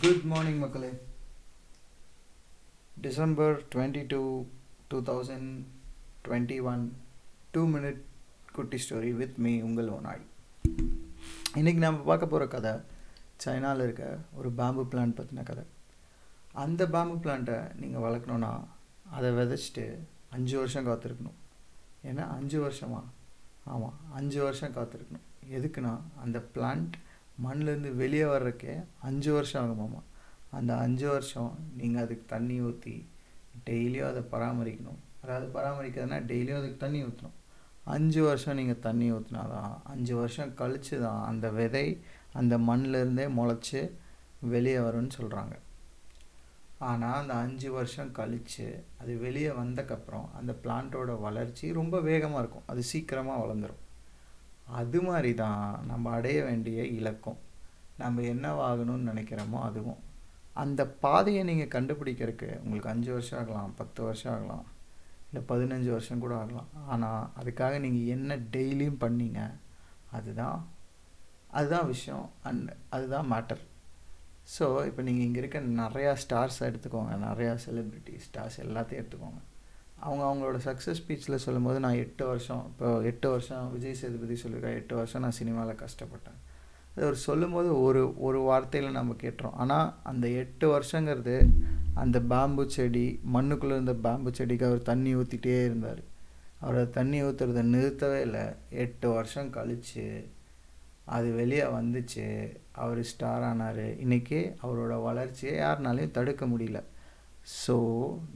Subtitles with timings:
[0.00, 0.90] Good morning மக்களே.
[3.00, 4.46] December twenty two
[4.88, 5.62] two thousand
[6.24, 6.96] twenty one
[7.50, 8.00] two minute
[8.52, 10.20] குட்டி story with me உங்கள் ஓனாய்
[11.54, 12.80] இன்றைக்கி நம்ம பார்க்க போகிற கதை
[13.36, 15.64] சைனாவில் இருக்க ஒரு பேம்பு பிளான்ட் பற்றின கதை.
[16.52, 18.64] அந்த பேம்பு பிளான்ட்டை நீங்கள் வளர்க்கணுன்னா
[19.10, 19.98] அதை விதைச்சிட்டு
[20.30, 21.38] அஞ்சு வருஷம் காத்திருக்கணும்.
[22.04, 23.02] ஏன்னா அஞ்சு வருஷமா?
[23.64, 25.26] ஆமாம் அஞ்சு வருஷம் காத்திருக்கணும்.
[25.50, 26.92] எதுக்குன்னா அந்த பிளான்ட்
[27.44, 28.74] மண்ணிலேருந்து வெளியே வர்றதுக்கே
[29.08, 30.00] அஞ்சு வருஷம் ஆகுமாமா
[30.58, 32.96] அந்த அஞ்சு வருஷம் நீங்கள் அதுக்கு தண்ணி ஊற்றி
[33.66, 35.00] டெய்லியும் அதை பராமரிக்கணும்.
[35.22, 37.38] அதாவது பராமரிக்கிறதுனா டெய்லியும் அதுக்கு தண்ணி ஊற்றணும்
[37.94, 41.86] அஞ்சு வருஷம் நீங்கள் தண்ணி ஊற்றினா தான் அஞ்சு வருஷம் கழித்து தான் அந்த விதை
[42.40, 43.80] அந்த மண்ணிலேருந்தே முளைச்சி
[44.54, 45.54] வெளியே வரும்னு சொல்கிறாங்க
[46.90, 48.66] ஆனால் அந்த அஞ்சு வருஷம் கழித்து
[49.00, 52.68] அது வெளியே வந்தக்கப்புறம் அந்த பிளான்ட்டோட வளர்ச்சி ரொம்ப வேகமாக இருக்கும்.
[52.72, 53.82] அது சீக்கிரமாக வளர்ந்துடும்
[54.66, 57.40] அது மாதிரி தான் நம்ம அடைய வேண்டிய இலக்கம்.
[58.02, 60.00] நம்ம என்னவாகணும்னு நினைக்கிறோமோ அதுவும்.
[60.62, 64.64] அந்த பாதையை நீங்கள் கண்டுபிடிக்கிறதுக்கு உங்களுக்கு அஞ்சு வருஷம் ஆகலாம் பத்து வருஷம் ஆகலாம்
[65.28, 66.70] இல்லை பதினஞ்சு வருஷம் கூட ஆகலாம்.
[66.92, 69.42] ஆனால் அதுக்காக நீங்கள் என்ன டெய்லியும் பண்ணீங்க
[70.18, 70.58] அதுதான்
[71.58, 72.26] அதுதான் விஷயம்.
[72.48, 73.62] அண்ட் அதுதான் மேட்டர்
[74.56, 79.40] ஸோ இப்போ நீங்கள் இங்கே இருக்க நிறையா ஸ்டார்ஸை எடுத்துக்கோங்க நிறையா செலிப்ரிட்டி ஸ்டார்ஸ் எல்லாத்தையும் எடுத்துக்கோங்க.
[80.04, 84.94] அவங்க அவங்களோட சக்ஸஸ் ஸ்பீச்சில் சொல்லும்போது நான் எட்டு வருஷம் இப்போ எட்டு வருஷம் விஜய் சேதுபதி சொல்லியிருக்கேன் எட்டு
[84.96, 86.38] வருஷம் நான் சினிமாவில் கஷ்டப்பட்டேன்.
[86.94, 89.56] அது அவர் சொல்லும்போது ஒரு ஒரு வார்த்தையில் நம்ம கேட்டுறோம்.
[89.64, 91.36] ஆனால் அந்த எட்டு வருஷங்கிறது
[91.94, 96.02] அந்த பேம்பு செடி மண்ணுக்குள்ளே இருந்த பேம்பு செடிக்கு அவர் தண்ணி ஊற்றிட்டே இருந்தார்.
[96.58, 98.44] அவர் தண்ணி ஊற்றுறத நிறுத்தவே இல்லை.
[98.84, 100.06] எட்டு வருஷம் கழித்து
[101.14, 102.26] அது வெளியே வந்துச்சு.
[102.82, 103.84] அவர் ஸ்டார் ஆனார்.
[104.04, 106.80] இன்றைக்கி அவரோட வளர்ச்சியை யாருனாலையும் தடுக்க முடியல.
[107.44, 107.74] ஸோ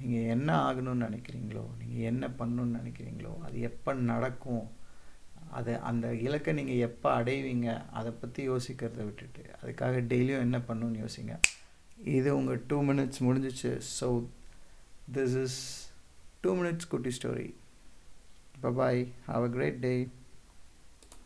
[0.00, 4.64] நீங்கள் என்ன ஆகணும்னு நினைக்கிறீங்களோ நீங்கள் என்ன பண்ணணும்னு நினைக்கிறீங்களோ அது எப்போ நடக்கும்
[5.50, 11.34] அதை அந்த இலக்கை நீங்கள் எப்போ அடைவீங்க அதை பற்றி யோசிக்கிறத விட்டுட்டு அதுக்காக டெய்லியும் என்ன பண்ணணும்னு யோசிங்க.
[12.04, 13.80] இது உங்கள் டூ மினிட்ஸ் முடிஞ்சிச்சு.
[14.00, 14.26] So
[15.12, 15.90] this is
[16.40, 17.54] two minutes குட்டி story
[18.60, 20.08] bye have a great day